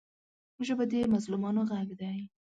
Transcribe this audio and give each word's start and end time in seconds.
ژبه 0.67 0.83
د 0.91 0.93
مظلومانو 1.13 1.61
غږ 1.69 1.89
دی 1.99 2.17